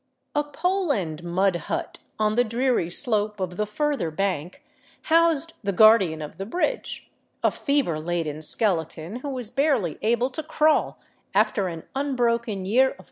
[0.33, 4.63] A pole and mud hut on the dreary slope of the further bank
[5.03, 7.11] housed the guardian of the bridge,
[7.43, 10.97] a fever laden skeleton who was barely able to crawl
[11.35, 12.99] after an unbroken year oi.